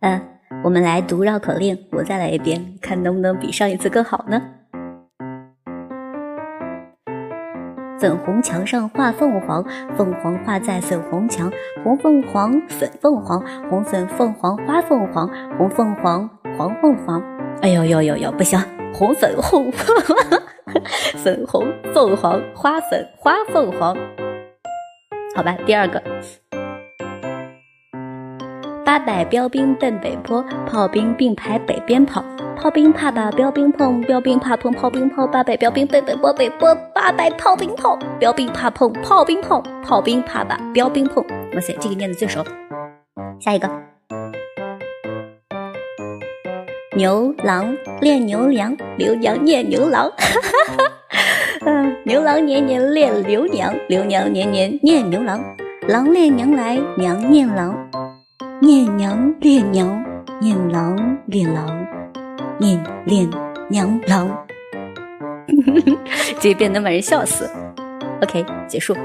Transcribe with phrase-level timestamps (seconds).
[0.00, 0.20] 嗯，
[0.62, 4.42] 我们来读绕口令，我再来一遍，看能不能比上一次更好呢？
[7.98, 9.64] 粉红墙上画凤凰，
[9.96, 11.50] 凤凰画在粉红墙，
[11.82, 13.40] 红凤凰，粉凤凰，
[13.70, 15.26] 红粉凤凰花凤凰，
[15.56, 16.28] 红凤凰，
[16.58, 17.22] 黄凤凰。
[17.62, 18.60] 哎呦呦呦呦，不行，
[18.92, 19.72] 红粉红，
[21.16, 23.96] 粉红凤凰花粉花凤凰。
[25.34, 26.02] 好吧，第二个。
[28.86, 32.24] 八百标兵奔北坡，炮兵并排北边跑。
[32.56, 35.26] 炮兵怕把标兵碰，标兵怕碰炮兵炮。
[35.26, 37.98] 八百标兵奔北坡，北坡八百炮兵炮。
[38.20, 41.24] 标兵怕碰炮兵炮，炮兵怕把标兵碰。
[41.52, 42.44] 哇塞，这个念的最熟。
[43.40, 43.68] 下一个，
[46.96, 50.08] 牛郎恋牛娘，牛娘念牛郎。
[51.66, 55.42] 嗯，牛郎年年恋牛娘，牛娘年年念牛郎。
[55.88, 57.74] 郎恋娘来，娘念郎。
[58.60, 60.04] 念娘恋娘，
[60.40, 61.86] 念郎恋郎，
[62.58, 63.28] 念念
[63.68, 64.46] 娘郎，
[66.40, 67.50] 这边能把人笑死。
[68.22, 68.96] OK，结束。